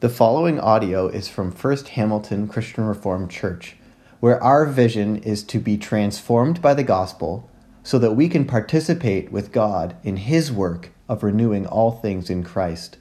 [0.00, 3.74] The following audio is from First Hamilton Christian Reformed Church,
[4.20, 7.50] where our vision is to be transformed by the gospel
[7.82, 12.44] so that we can participate with God in His work of renewing all things in
[12.44, 12.98] Christ.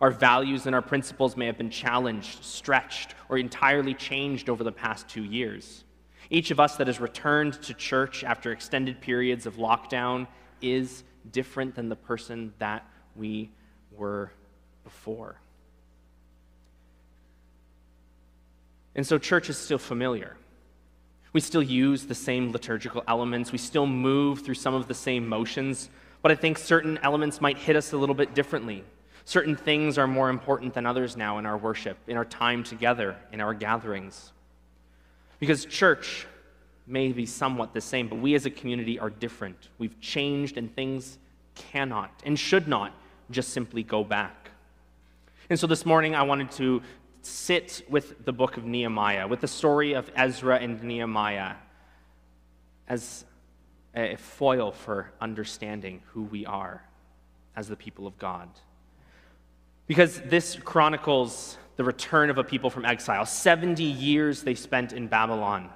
[0.02, 4.72] Our values and our principles may have been challenged, stretched, or entirely changed over the
[4.72, 5.84] past two years.
[6.28, 10.26] Each of us that has returned to church after extended periods of lockdown
[10.60, 13.50] is different than the person that we
[13.92, 14.32] were
[14.84, 15.36] before.
[18.94, 20.36] And so, church is still familiar.
[21.32, 25.28] We still use the same liturgical elements, we still move through some of the same
[25.28, 25.90] motions,
[26.22, 28.84] but I think certain elements might hit us a little bit differently.
[29.26, 33.16] Certain things are more important than others now in our worship, in our time together,
[33.32, 34.32] in our gatherings.
[35.38, 36.26] Because church
[36.86, 39.68] may be somewhat the same, but we as a community are different.
[39.78, 41.18] We've changed, and things
[41.54, 42.92] cannot and should not
[43.30, 44.50] just simply go back.
[45.50, 46.82] And so this morning, I wanted to
[47.22, 51.54] sit with the book of Nehemiah, with the story of Ezra and Nehemiah,
[52.88, 53.24] as
[53.94, 56.84] a foil for understanding who we are
[57.56, 58.48] as the people of God.
[59.86, 63.24] Because this chronicles the return of a people from exile.
[63.26, 65.70] 70 years they spent in Babylon.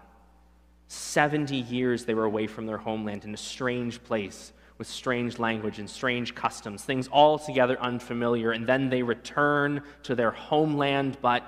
[0.93, 5.79] 70 years they were away from their homeland in a strange place with strange language
[5.79, 8.51] and strange customs, things altogether unfamiliar.
[8.51, 11.45] And then they return to their homeland, but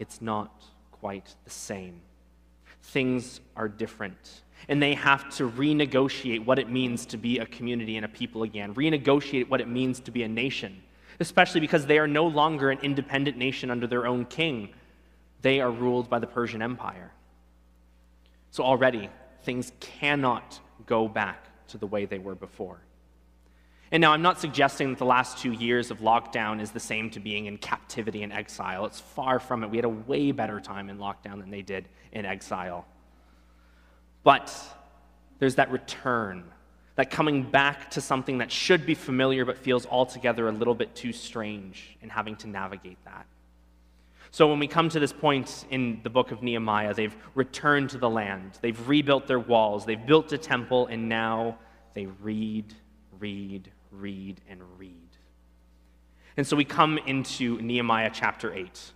[0.00, 2.00] it's not quite the same.
[2.82, 4.42] Things are different.
[4.68, 8.42] And they have to renegotiate what it means to be a community and a people
[8.42, 10.82] again, renegotiate what it means to be a nation,
[11.20, 14.70] especially because they are no longer an independent nation under their own king.
[15.42, 17.12] They are ruled by the Persian Empire.
[18.50, 19.08] So already,
[19.42, 22.80] things cannot go back to the way they were before.
[23.92, 27.10] And now, I'm not suggesting that the last two years of lockdown is the same
[27.10, 28.86] to being in captivity and exile.
[28.86, 29.70] It's far from it.
[29.70, 32.86] We had a way better time in lockdown than they did in exile.
[34.22, 34.54] But
[35.40, 36.44] there's that return,
[36.94, 40.94] that coming back to something that should be familiar but feels altogether a little bit
[40.94, 43.26] too strange and having to navigate that.
[44.32, 47.98] So when we come to this point in the book of Nehemiah, they've returned to
[47.98, 51.58] the land, they've rebuilt their walls, they've built a temple, and now
[51.94, 52.72] they read,
[53.18, 54.94] read, read, and read.
[56.36, 58.92] And so we come into Nehemiah chapter 8,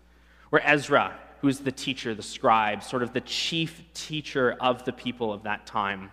[0.50, 5.32] where Ezra, who's the teacher, the scribe, sort of the chief teacher of the people
[5.32, 6.12] of that time,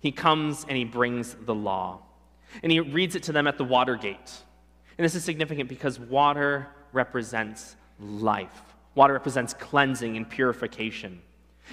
[0.00, 2.02] he comes and he brings the law.
[2.62, 4.42] And he reads it to them at the water gate.
[4.98, 8.62] And this is significant because water represents life.
[8.94, 11.20] Water represents cleansing and purification.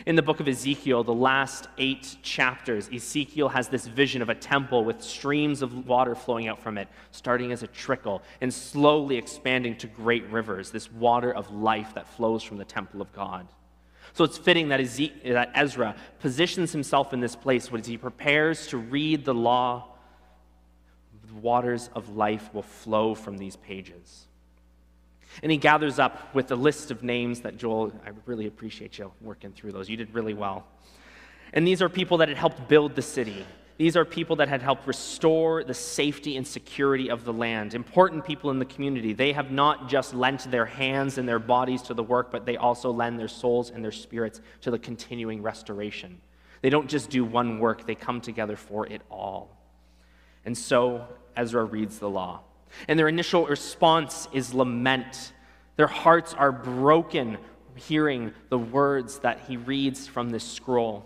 [0.05, 4.35] In the book of Ezekiel, the last eight chapters, Ezekiel has this vision of a
[4.35, 9.17] temple with streams of water flowing out from it, starting as a trickle and slowly
[9.17, 13.47] expanding to great rivers, this water of life that flows from the temple of God.
[14.13, 14.79] So it's fitting that,
[15.25, 19.95] that Ezra positions himself in this place as he prepares to read the law.
[21.27, 24.28] The waters of life will flow from these pages.
[25.43, 29.11] And he gathers up with a list of names that Joel, I really appreciate you
[29.21, 29.89] working through those.
[29.89, 30.65] You did really well.
[31.53, 33.45] And these are people that had helped build the city.
[33.77, 37.73] These are people that had helped restore the safety and security of the land.
[37.73, 39.13] Important people in the community.
[39.13, 42.57] They have not just lent their hands and their bodies to the work, but they
[42.57, 46.19] also lend their souls and their spirits to the continuing restoration.
[46.61, 49.55] They don't just do one work, they come together for it all.
[50.43, 52.41] And so Ezra reads the law.
[52.87, 55.33] And their initial response is lament.
[55.75, 57.37] Their hearts are broken
[57.75, 61.05] hearing the words that he reads from this scroll.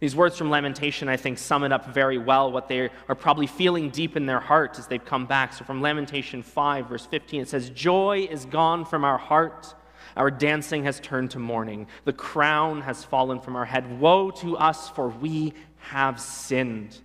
[0.00, 3.46] These words from Lamentation, I think, sum it up very well, what they are probably
[3.46, 5.52] feeling deep in their heart as they've come back.
[5.52, 9.74] So from Lamentation 5, verse 15, it says, Joy is gone from our heart.
[10.16, 11.86] Our dancing has turned to mourning.
[12.04, 14.00] The crown has fallen from our head.
[14.00, 16.98] Woe to us, for we have sinned.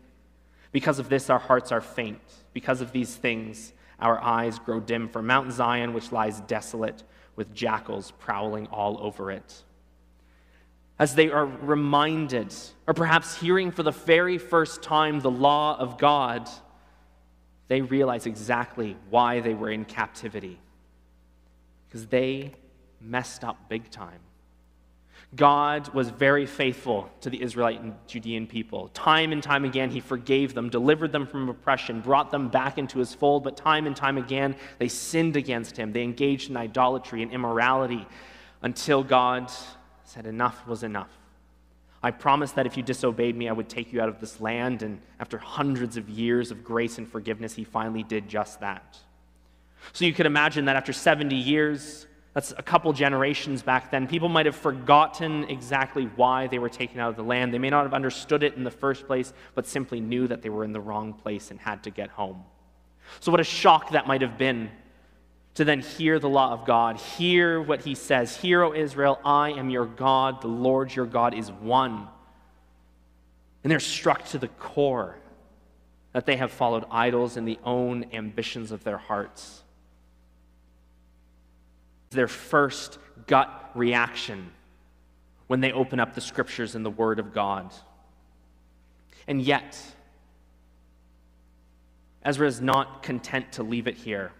[0.71, 2.21] Because of this, our hearts are faint.
[2.54, 7.04] Because of these things, our eyes grow dim for Mount Zion, which lies desolate,
[7.36, 9.63] with jackals prowling all over it
[11.00, 12.54] as they are reminded,
[12.86, 16.48] or perhaps hearing for the very first time the law of God,
[17.69, 20.60] they realize exactly why they were in captivity.
[21.88, 22.54] Because they
[23.00, 24.19] messed up big time.
[25.36, 28.88] God was very faithful to the Israelite and Judean people.
[28.90, 32.98] Time and time again, He forgave them, delivered them from oppression, brought them back into
[32.98, 35.94] His fold, but time and time again, they sinned against Him.
[35.94, 38.08] They engaged in idolatry and immorality
[38.64, 39.52] until God
[40.04, 41.12] said, Enough was enough.
[42.02, 44.81] I promised that if you disobeyed me, I would take you out of this land.
[44.81, 48.98] And after hundreds of years of grace and forgiveness, he finally did just that.
[49.94, 52.08] So you could imagine that after 70 years,
[52.40, 56.98] that's a couple generations back then, people might have forgotten exactly why they were taken
[56.98, 57.54] out of the land.
[57.54, 60.48] They may not have understood it in the first place, but simply knew that they
[60.48, 62.46] were in the wrong place and had to get home.
[63.20, 64.72] So, what a shock that might have been
[65.56, 69.50] to then hear the law of God, hear what he says Hear, O Israel, I
[69.50, 72.08] am your God, the Lord your God is one.
[73.66, 75.18] And they're struck to the core
[76.14, 79.62] that they have followed idols in the own ambitions of their hearts.
[82.12, 82.98] Their first
[83.28, 84.52] gut reaction
[85.48, 87.74] when they open up the scriptures and the Word of God.
[89.28, 89.82] And yet,
[92.24, 94.32] Ezra is not content to leave it here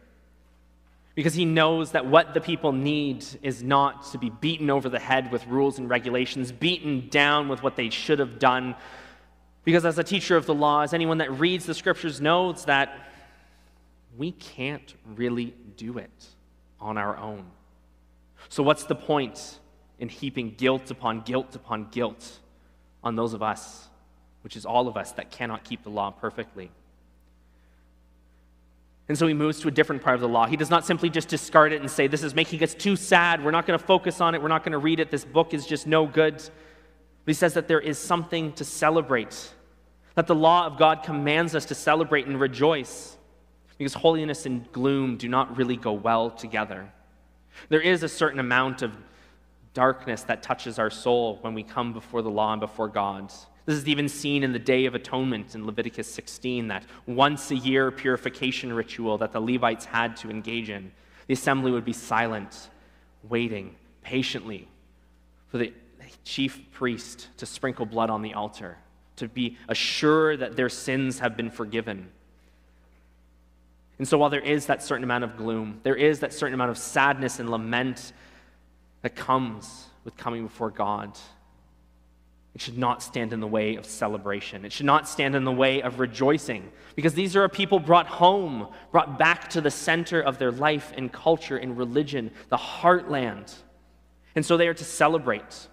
[1.20, 5.00] because he knows that what the people need is not to be beaten over the
[5.00, 8.74] head with rules and regulations, beaten down with what they should have done.
[9.66, 13.10] Because as a teacher of the law, as anyone that reads the scriptures knows that
[14.18, 16.26] we can't really do it
[16.80, 17.46] on our own.
[18.48, 19.60] So, what's the point
[20.00, 22.40] in heaping guilt upon guilt upon guilt
[23.04, 23.88] on those of us,
[24.44, 26.72] which is all of us, that cannot keep the law perfectly?
[29.10, 30.46] And so he moves to a different part of the law.
[30.46, 33.44] He does not simply just discard it and say, This is making us too sad.
[33.44, 34.42] We're not going to focus on it.
[34.42, 35.10] We're not going to read it.
[35.10, 36.36] This book is just no good.
[36.36, 39.52] But he says that there is something to celebrate,
[40.14, 43.18] that the law of God commands us to celebrate and rejoice,
[43.80, 46.92] because holiness and gloom do not really go well together.
[47.68, 48.96] There is a certain amount of
[49.74, 53.32] darkness that touches our soul when we come before the law and before God.
[53.66, 57.56] This is even seen in the Day of Atonement in Leviticus 16, that once a
[57.56, 60.92] year purification ritual that the Levites had to engage in.
[61.28, 62.70] The assembly would be silent,
[63.30, 64.68] waiting patiently
[65.50, 65.72] for the
[66.24, 68.78] chief priest to sprinkle blood on the altar,
[69.18, 72.10] to be assured that their sins have been forgiven.
[74.00, 76.72] And so, while there is that certain amount of gloom, there is that certain amount
[76.72, 78.14] of sadness and lament
[79.02, 81.18] that comes with coming before God.
[82.56, 84.66] It should not stand in the way of celebration.
[84.66, 88.08] It should not stand in the way of rejoicing because these are a people brought
[88.08, 93.54] home, brought back to the center of their life and culture and religion, the heartland.
[94.36, 95.68] And so they are to celebrate.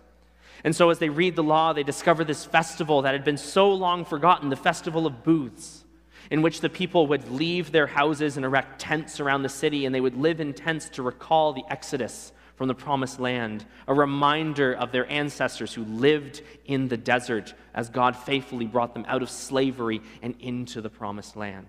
[0.64, 3.72] And so as they read the law, they discover this festival that had been so
[3.72, 5.84] long forgotten the festival of booths,
[6.30, 9.94] in which the people would leave their houses and erect tents around the city, and
[9.94, 14.72] they would live in tents to recall the Exodus from the promised land, a reminder
[14.74, 19.28] of their ancestors who lived in the desert as God faithfully brought them out of
[19.28, 21.68] slavery and into the promised land.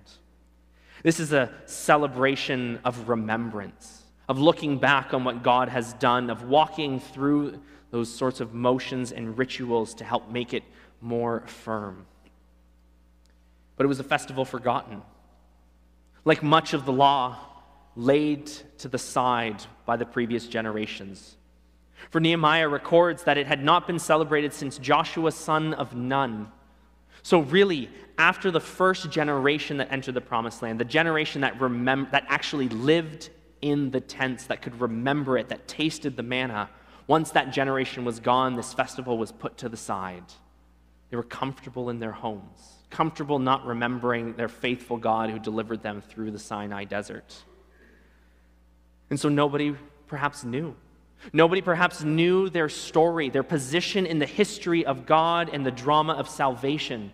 [1.03, 6.43] This is a celebration of remembrance, of looking back on what God has done, of
[6.43, 7.61] walking through
[7.91, 10.63] those sorts of motions and rituals to help make it
[11.01, 12.05] more firm.
[13.77, 15.01] But it was a festival forgotten.
[16.25, 17.37] Like much of the law,
[17.95, 18.45] laid
[18.77, 21.35] to the side by the previous generations.
[22.11, 26.51] For Nehemiah records that it had not been celebrated since Joshua, son of Nun.
[27.23, 32.11] So, really, after the first generation that entered the promised land, the generation that, remem-
[32.11, 33.31] that actually lived
[33.61, 36.69] in the tents, that could remember it, that tasted the manna,
[37.07, 40.23] once that generation was gone, this festival was put to the side.
[41.09, 46.01] They were comfortable in their homes, comfortable not remembering their faithful God who delivered them
[46.01, 47.35] through the Sinai desert.
[49.09, 49.75] And so nobody
[50.07, 50.75] perhaps knew.
[51.33, 56.13] Nobody perhaps knew their story, their position in the history of God and the drama
[56.13, 57.11] of salvation.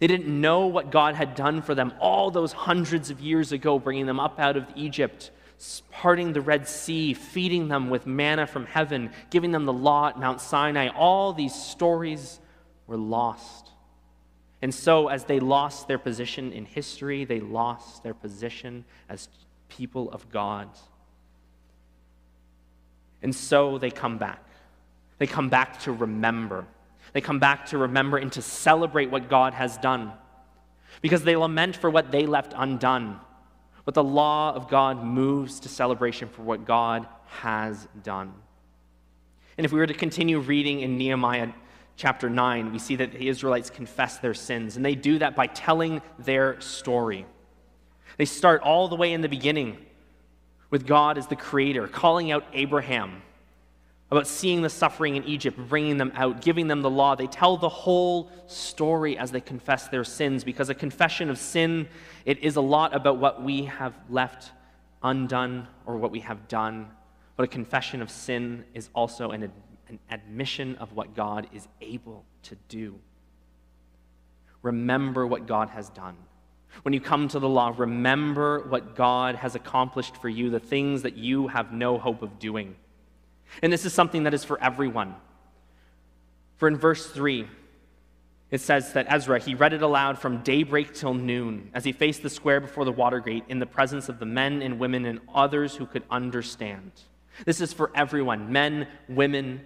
[0.00, 3.78] They didn't know what God had done for them all those hundreds of years ago,
[3.78, 5.30] bringing them up out of Egypt,
[5.90, 10.18] parting the Red Sea, feeding them with manna from heaven, giving them the law at
[10.18, 10.88] Mount Sinai.
[10.88, 12.38] All these stories
[12.86, 13.67] were lost.
[14.60, 19.28] And so, as they lost their position in history, they lost their position as
[19.68, 20.68] people of God.
[23.22, 24.42] And so they come back.
[25.18, 26.66] They come back to remember.
[27.12, 30.12] They come back to remember and to celebrate what God has done.
[31.02, 33.20] Because they lament for what they left undone.
[33.84, 38.34] But the law of God moves to celebration for what God has done.
[39.56, 41.48] And if we were to continue reading in Nehemiah
[41.98, 45.48] chapter 9, we see that the Israelites confess their sins, and they do that by
[45.48, 47.26] telling their story.
[48.16, 49.76] They start all the way in the beginning
[50.70, 53.20] with God as the creator, calling out Abraham
[54.10, 57.14] about seeing the suffering in Egypt, bringing them out, giving them the law.
[57.14, 61.88] They tell the whole story as they confess their sins because a confession of sin,
[62.24, 64.52] it is a lot about what we have left
[65.02, 66.88] undone or what we have done.
[67.36, 69.52] But a confession of sin is also an,
[69.88, 72.98] an admission of what God is able to do.
[74.62, 76.16] Remember what God has done.
[76.82, 81.02] When you come to the law, remember what God has accomplished for you, the things
[81.02, 82.76] that you have no hope of doing.
[83.62, 85.14] And this is something that is for everyone.
[86.56, 87.48] For in verse 3,
[88.50, 92.22] it says that Ezra, he read it aloud from daybreak till noon as he faced
[92.22, 95.20] the square before the water gate in the presence of the men and women and
[95.34, 96.92] others who could understand.
[97.44, 99.64] This is for everyone men, women,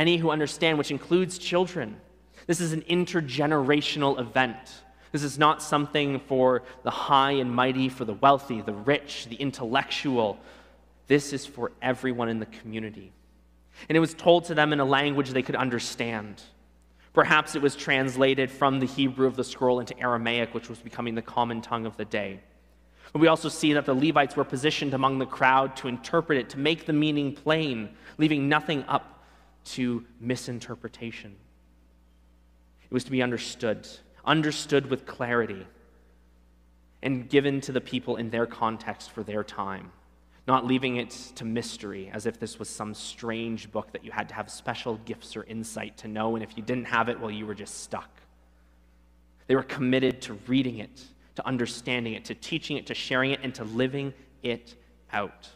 [0.00, 2.00] any who understand, which includes children.
[2.46, 4.82] This is an intergenerational event.
[5.12, 9.36] This is not something for the high and mighty, for the wealthy, the rich, the
[9.36, 10.38] intellectual.
[11.06, 13.12] This is for everyone in the community.
[13.88, 16.42] And it was told to them in a language they could understand.
[17.12, 21.14] Perhaps it was translated from the Hebrew of the scroll into Aramaic, which was becoming
[21.14, 22.40] the common tongue of the day.
[23.12, 26.50] But we also see that the Levites were positioned among the crowd to interpret it,
[26.50, 29.19] to make the meaning plain, leaving nothing up
[29.74, 31.36] to misinterpretation.
[32.82, 33.86] It was to be understood
[34.24, 35.66] understood with clarity,
[37.02, 39.90] and given to the people in their context for their time,
[40.46, 44.28] not leaving it to mystery as if this was some strange book that you had
[44.28, 47.30] to have special gifts or insight to know, and if you didn't have it, well,
[47.30, 48.10] you were just stuck.
[49.46, 51.02] They were committed to reading it,
[51.36, 54.12] to understanding it, to teaching it, to sharing it, and to living
[54.42, 54.76] it
[55.12, 55.48] out.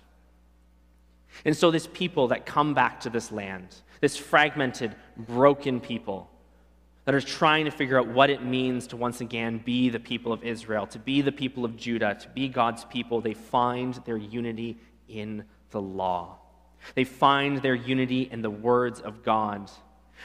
[1.44, 6.30] And so, this people that come back to this land, this fragmented, broken people,
[7.04, 10.32] that are trying to figure out what it means to once again be the people
[10.32, 14.16] of Israel, to be the people of Judah, to be God's people, they find their
[14.16, 16.38] unity in the law.
[16.94, 19.70] They find their unity in the words of God.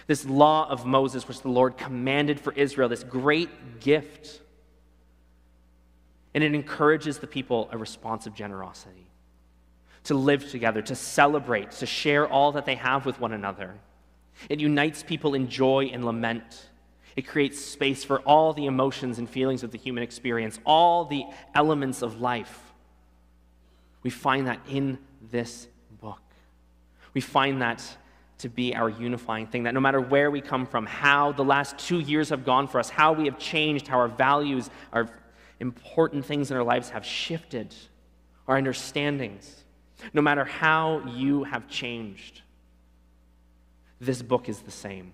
[0.08, 4.42] This law of Moses, which the Lord commanded for Israel, this great gift.
[6.34, 9.09] And it encourages the people a response of generosity,
[10.06, 13.76] to live together, to celebrate, to share all that they have with one another.
[14.48, 16.70] It unites people in joy and lament.
[17.16, 21.26] It creates space for all the emotions and feelings of the human experience, all the
[21.54, 22.72] elements of life.
[24.04, 24.98] We find that in
[25.30, 25.68] this
[26.02, 26.22] book.
[27.14, 27.84] We find that
[28.40, 31.78] to be our unifying thing, that no matter where we come from, how the last
[31.78, 35.10] two years have gone for us, how we have changed, how our values, our
[35.60, 37.76] important things in our lives have shifted,
[38.48, 39.66] our understandings,
[40.14, 42.42] no matter how you have changed,
[44.00, 45.14] this book is the same.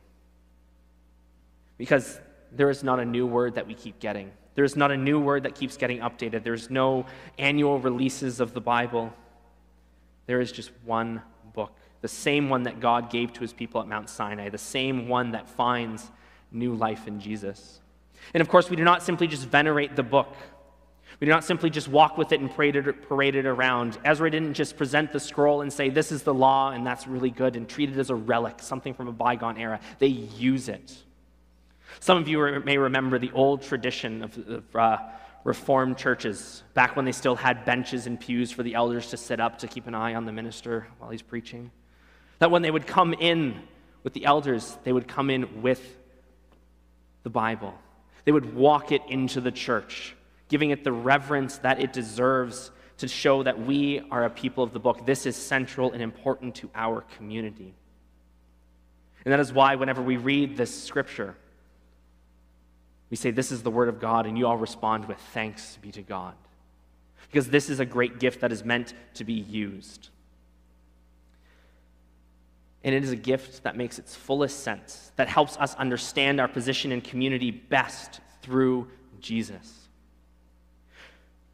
[1.77, 2.20] Because
[2.51, 4.32] there is not a new word that we keep getting.
[4.54, 6.44] There is not a new word that keeps getting updated.
[6.44, 7.06] There's no
[7.38, 9.13] annual releases of the Bible.
[10.27, 11.22] There is just one
[11.54, 15.08] book, the same one that God gave to his people at Mount Sinai, the same
[15.10, 16.12] one that finds
[16.51, 17.82] new life in Jesus.
[18.34, 20.34] And of course, we do not simply just venerate the book.
[21.19, 23.98] We do not simply just walk with it and parade it, parade it around.
[24.03, 27.29] Ezra didn't just present the scroll and say, This is the law, and that's really
[27.29, 29.79] good, and treat it as a relic, something from a bygone era.
[30.00, 30.93] They use it.
[32.01, 34.98] Some of you may remember the old tradition of, of uh,
[35.45, 39.39] Reformed churches, back when they still had benches and pews for the elders to sit
[39.39, 41.69] up to keep an eye on the minister while he's preaching.
[42.39, 43.62] That when they would come in
[44.01, 45.98] with the elders, they would come in with
[47.22, 47.75] the Bible.
[48.24, 50.15] They would walk it into the church,
[50.50, 54.74] giving it the reverence that it deserves to show that we are a people of
[54.74, 55.06] the book.
[55.06, 57.74] This is central and important to our community.
[59.25, 61.36] And that is why, whenever we read this scripture,
[63.10, 65.92] we say, This is the word of God, and you all respond with thanks be
[65.92, 66.36] to God.
[67.28, 70.10] Because this is a great gift that is meant to be used.
[72.84, 76.48] And it is a gift that makes its fullest sense, that helps us understand our
[76.48, 78.88] position in community best through
[79.20, 79.85] Jesus.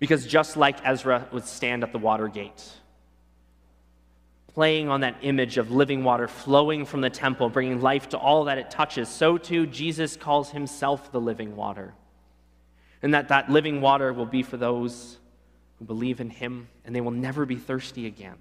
[0.02, 2.68] Because just like Ezra would stand at the water gate,
[4.48, 8.46] playing on that image of living water flowing from the temple, bringing life to all
[8.46, 11.94] that it touches, so too Jesus calls himself the living water.
[13.04, 15.20] And that that living water will be for those
[15.78, 18.38] who believe in him, and they will never be thirsty again.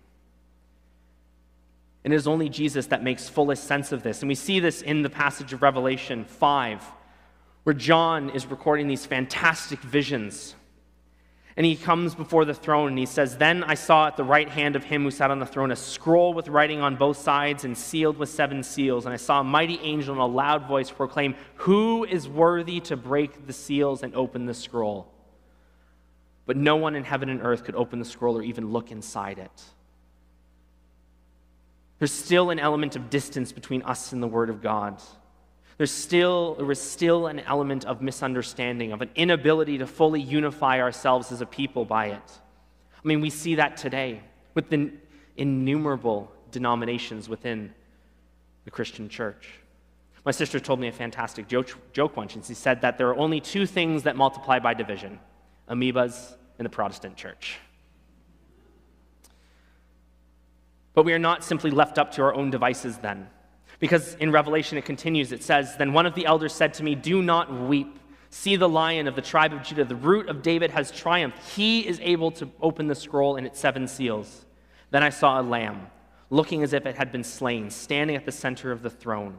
[2.05, 4.23] And it is only Jesus that makes fullest sense of this.
[4.23, 6.83] And we see this in the passage of Revelation 5,
[7.65, 10.55] where John is recording these fantastic visions
[11.57, 14.49] and he comes before the throne and he says, Then I saw at the right
[14.49, 17.65] hand of him who sat on the throne a scroll with writing on both sides
[17.65, 19.05] and sealed with seven seals.
[19.05, 22.97] And I saw a mighty angel in a loud voice proclaim, Who is worthy to
[22.97, 25.13] break the seals and open the scroll?
[26.47, 29.39] But no one in heaven and earth could open the scroll or even look inside
[29.39, 29.63] it.
[31.99, 35.01] There's still an element of distance between us and the Word of God
[35.81, 40.79] there's still, there was still an element of misunderstanding, of an inability to fully unify
[40.79, 42.39] ourselves as a people by it.
[43.03, 44.21] I mean, we see that today
[44.53, 44.93] with the
[45.39, 47.73] innumerable denominations within
[48.67, 49.53] the Christian church.
[50.27, 53.17] My sister told me a fantastic joke, joke once, and she said that there are
[53.17, 55.19] only two things that multiply by division
[55.67, 57.59] amoebas and the Protestant church.
[60.93, 63.31] But we are not simply left up to our own devices then.
[63.81, 66.95] Because in Revelation it continues, it says, Then one of the elders said to me,
[66.95, 67.99] Do not weep.
[68.29, 71.39] See the lion of the tribe of Judah, the root of David has triumphed.
[71.57, 74.45] He is able to open the scroll and its seven seals.
[74.91, 75.89] Then I saw a lamb,
[76.29, 79.37] looking as if it had been slain, standing at the center of the throne.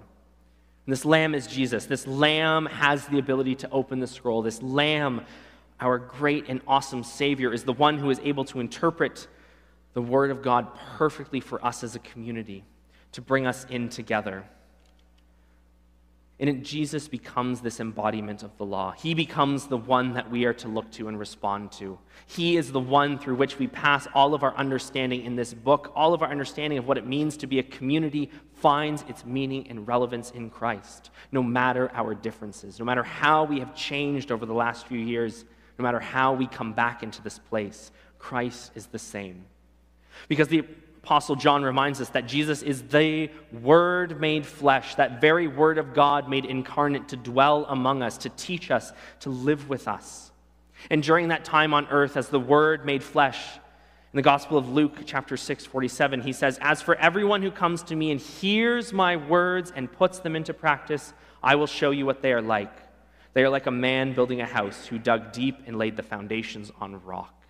[0.85, 1.85] And this lamb is Jesus.
[1.85, 4.41] This lamb has the ability to open the scroll.
[4.41, 5.21] This lamb,
[5.79, 9.27] our great and awesome Savior, is the one who is able to interpret
[9.93, 10.67] the Word of God
[10.97, 12.65] perfectly for us as a community
[13.13, 14.45] to bring us in together.
[16.41, 18.93] And it, Jesus becomes this embodiment of the law.
[18.93, 21.99] He becomes the one that we are to look to and respond to.
[22.25, 25.91] He is the one through which we pass all of our understanding in this book.
[25.95, 29.67] All of our understanding of what it means to be a community finds its meaning
[29.69, 34.47] and relevance in Christ, no matter our differences, no matter how we have changed over
[34.47, 35.45] the last few years,
[35.77, 37.91] no matter how we come back into this place.
[38.17, 39.45] Christ is the same.
[40.27, 40.65] Because the
[41.03, 45.93] Apostle John reminds us that Jesus is the Word made flesh, that very Word of
[45.93, 50.31] God made incarnate to dwell among us, to teach us, to live with us.
[50.89, 53.39] And during that time on earth, as the Word made flesh,
[54.13, 57.81] in the Gospel of Luke, chapter 6, 47, he says, As for everyone who comes
[57.83, 62.05] to me and hears my words and puts them into practice, I will show you
[62.05, 62.73] what they are like.
[63.33, 66.71] They are like a man building a house who dug deep and laid the foundations
[66.81, 67.40] on rock.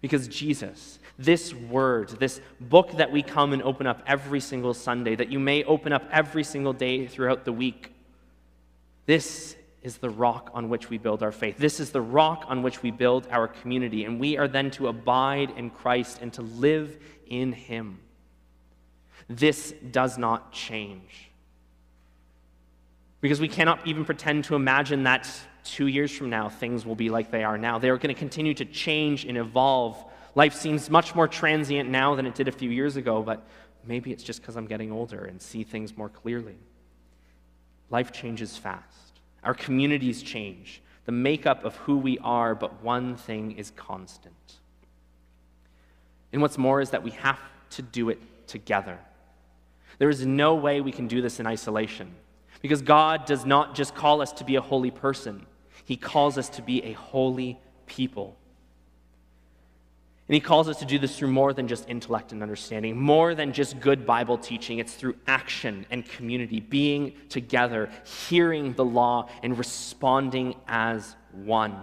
[0.00, 5.16] Because Jesus, this word, this book that we come and open up every single Sunday,
[5.16, 7.92] that you may open up every single day throughout the week,
[9.06, 11.56] this is the rock on which we build our faith.
[11.56, 14.04] This is the rock on which we build our community.
[14.04, 17.98] And we are then to abide in Christ and to live in Him.
[19.28, 21.30] This does not change.
[23.20, 25.28] Because we cannot even pretend to imagine that
[25.68, 27.78] two years from now, things will be like they are now.
[27.78, 30.02] They are going to continue to change and evolve.
[30.34, 33.46] Life seems much more transient now than it did a few years ago, but
[33.84, 36.56] maybe it's just because I'm getting older and see things more clearly.
[37.90, 39.20] Life changes fast.
[39.44, 40.82] Our communities change.
[41.04, 44.34] The makeup of who we are, but one thing is constant.
[46.32, 47.38] And what's more is that we have
[47.70, 48.98] to do it together.
[49.98, 52.14] There is no way we can do this in isolation.
[52.60, 55.46] Because God does not just call us to be a holy person,
[55.88, 58.36] He calls us to be a holy people.
[60.28, 63.34] And He calls us to do this through more than just intellect and understanding, more
[63.34, 64.80] than just good Bible teaching.
[64.80, 67.88] It's through action and community, being together,
[68.28, 71.74] hearing the law, and responding as one.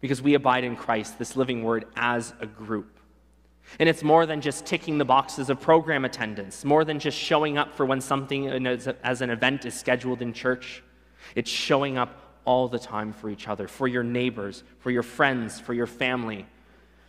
[0.00, 3.00] Because we abide in Christ, this living word, as a group.
[3.80, 7.58] And it's more than just ticking the boxes of program attendance, more than just showing
[7.58, 8.64] up for when something
[9.02, 10.84] as an event is scheduled in church.
[11.34, 15.60] It's showing up all the time for each other, for your neighbors, for your friends,
[15.60, 16.46] for your family,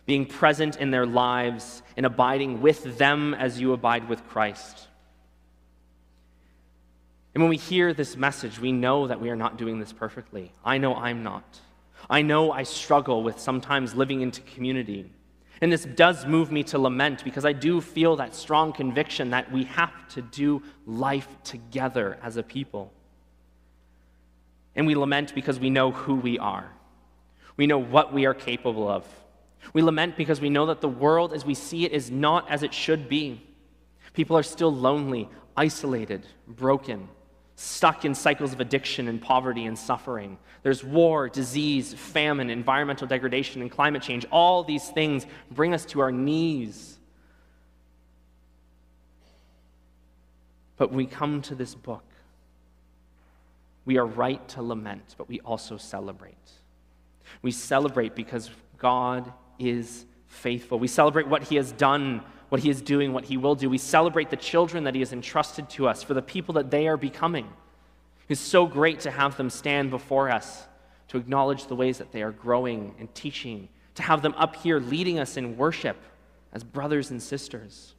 [0.04, 4.88] being present in their lives and abiding with them as you abide with Christ.
[7.34, 10.52] And when we hear this message, we know that we are not doing this perfectly.
[10.64, 11.60] I know I'm not.
[12.10, 15.10] I know I struggle with sometimes living into community
[15.60, 19.50] and this does move me to lament because I do feel that strong conviction that
[19.50, 22.92] we have to do life together as a people.
[24.78, 26.70] And we lament because we know who we are.
[27.56, 29.04] We know what we are capable of.
[29.72, 32.62] We lament because we know that the world as we see it is not as
[32.62, 33.42] it should be.
[34.12, 37.08] People are still lonely, isolated, broken,
[37.56, 40.38] stuck in cycles of addiction and poverty and suffering.
[40.62, 44.26] There's war, disease, famine, environmental degradation, and climate change.
[44.30, 46.98] All these things bring us to our knees.
[50.76, 52.07] But we come to this book
[53.88, 56.36] we are right to lament, but we also celebrate.
[57.40, 60.78] We celebrate because God is faithful.
[60.78, 63.70] We celebrate what He has done, what He is doing, what He will do.
[63.70, 66.86] We celebrate the children that He has entrusted to us for the people that they
[66.86, 67.48] are becoming.
[68.28, 70.66] It's so great to have them stand before us,
[71.08, 74.80] to acknowledge the ways that they are growing and teaching, to have them up here
[74.80, 75.96] leading us in worship
[76.52, 77.94] as brothers and sisters.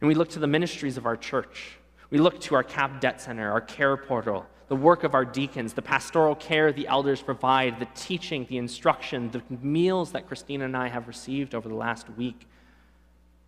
[0.00, 1.76] And we look to the ministries of our church.
[2.10, 5.72] We look to our CAP Debt Center, our care portal, the work of our deacons,
[5.72, 10.76] the pastoral care the elders provide, the teaching, the instruction, the meals that Christina and
[10.76, 12.46] I have received over the last week.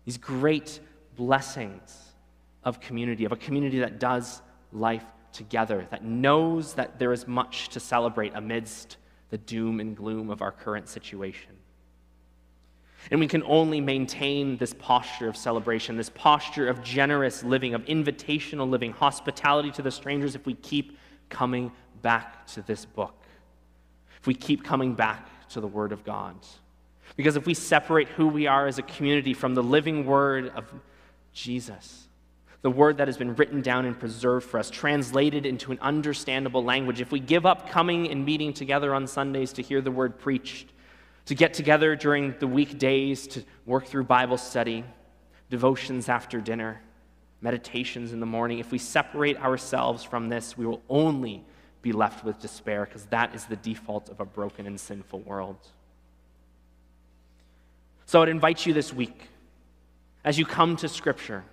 [0.05, 0.79] These great
[1.15, 2.13] blessings
[2.63, 7.69] of community, of a community that does life together, that knows that there is much
[7.69, 8.97] to celebrate amidst
[9.29, 11.51] the doom and gloom of our current situation.
[13.11, 17.83] And we can only maintain this posture of celebration, this posture of generous living, of
[17.85, 20.97] invitational living, hospitality to the strangers, if we keep
[21.29, 23.15] coming back to this book,
[24.19, 26.35] if we keep coming back to the Word of God.
[27.15, 30.65] Because if we separate who we are as a community from the living Word of
[31.33, 32.07] Jesus,
[32.61, 36.63] the Word that has been written down and preserved for us, translated into an understandable
[36.63, 40.17] language, if we give up coming and meeting together on Sundays to hear the Word
[40.17, 40.72] preached,
[41.25, 44.83] to get together during the weekdays to work through Bible study,
[45.49, 46.81] devotions after dinner,
[47.41, 51.43] meditations in the morning, if we separate ourselves from this, we will only
[51.81, 55.57] be left with despair because that is the default of a broken and sinful world.
[58.05, 59.27] So I'd invite you this week,
[60.23, 61.43] as you come to Scripture,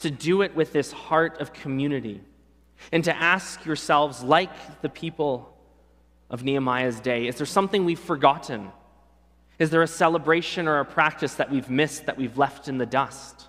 [0.00, 2.20] to do it with this heart of community
[2.92, 5.56] and to ask yourselves, like the people
[6.28, 8.70] of Nehemiah's day, is there something we've forgotten?
[9.58, 12.86] Is there a celebration or a practice that we've missed, that we've left in the
[12.86, 13.46] dust?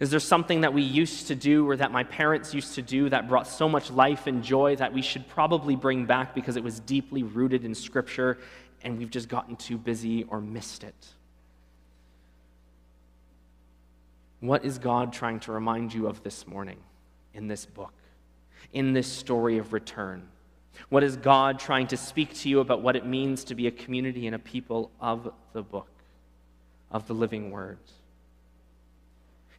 [0.00, 3.08] Is there something that we used to do or that my parents used to do
[3.08, 6.62] that brought so much life and joy that we should probably bring back because it
[6.62, 8.38] was deeply rooted in Scripture
[8.82, 11.08] and we've just gotten too busy or missed it?
[14.40, 16.78] What is God trying to remind you of this morning
[17.34, 17.92] in this book,
[18.72, 20.28] in this story of return?
[20.88, 23.70] What is God trying to speak to you about what it means to be a
[23.70, 25.90] community and a people of the book,
[26.90, 27.78] of the living word?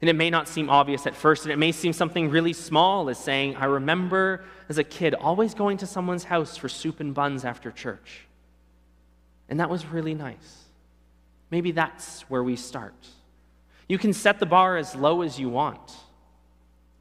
[0.01, 3.09] And it may not seem obvious at first, and it may seem something really small,
[3.09, 7.13] as saying, I remember as a kid always going to someone's house for soup and
[7.13, 8.21] buns after church.
[9.49, 10.63] And that was really nice.
[11.51, 13.07] Maybe that's where we start.
[13.89, 15.91] You can set the bar as low as you want,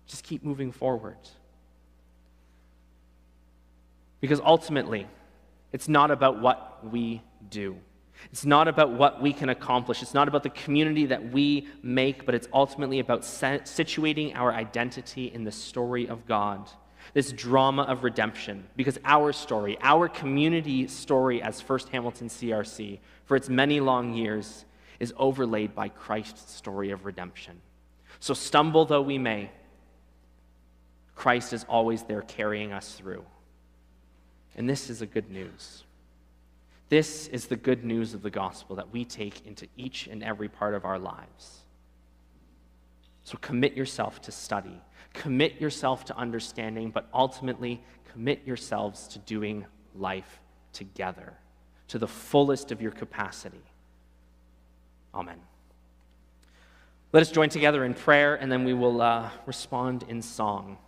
[0.07, 1.19] just keep moving forward.
[4.21, 5.07] Because ultimately,
[5.73, 7.77] it's not about what we do.
[8.33, 10.03] It's not about what we can accomplish.
[10.03, 15.33] It's not about the community that we make, but it's ultimately about situating our identity
[15.33, 16.69] in the story of God,
[17.15, 18.67] this drama of redemption.
[18.77, 24.65] Because our story, our community story as First Hamilton CRC, for its many long years,
[24.99, 27.61] is overlaid by Christ's story of redemption.
[28.21, 29.51] So, stumble though we may,
[31.15, 33.25] Christ is always there carrying us through.
[34.59, 35.85] And this is the good news.
[36.89, 40.49] This is the good news of the gospel that we take into each and every
[40.49, 41.61] part of our lives.
[43.23, 44.81] So commit yourself to study,
[45.15, 50.41] commit yourself to understanding, but ultimately commit yourselves to doing life
[50.73, 51.35] together
[51.87, 53.63] to the fullest of your capacity.
[55.15, 55.39] Amen.
[57.13, 60.79] Let us join together in prayer and then we will uh, respond in song.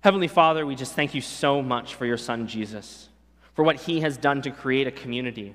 [0.00, 3.08] Heavenly Father, we just thank you so much for your Son, Jesus,
[3.54, 5.54] for what he has done to create a community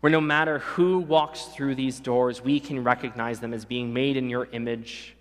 [0.00, 4.16] where no matter who walks through these doors, we can recognize them as being made
[4.16, 5.14] in your image,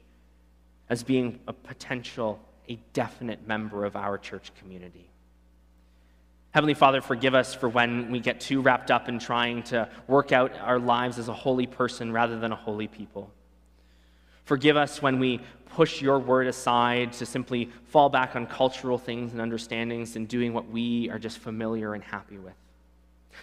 [0.89, 2.39] as being a potential,
[2.69, 5.09] a definite member of our church community.
[6.51, 10.31] Heavenly Father, forgive us for when we get too wrapped up in trying to work
[10.31, 13.31] out our lives as a holy person rather than a holy people.
[14.49, 15.41] Forgive us when we
[15.75, 20.53] push your word aside to simply fall back on cultural things and understandings and doing
[20.53, 22.55] what we are just familiar and happy with.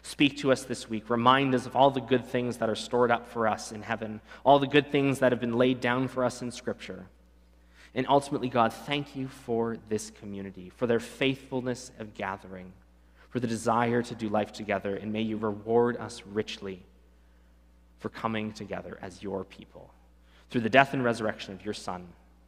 [0.02, 1.08] Speak to us this week.
[1.08, 4.20] Remind us of all the good things that are stored up for us in heaven,
[4.44, 7.06] all the good things that have been laid down for us in Scripture.
[7.94, 12.72] And ultimately, God, thank you for this community, for their faithfulness of gathering,
[13.30, 16.82] for the desire to do life together, and may you reward us richly
[18.00, 19.92] for coming together as your people
[20.50, 22.06] through the death and resurrection of your Son,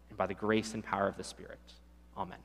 [0.08, 1.58] and by the grace and power of the Spirit.
[2.16, 2.38] Amen.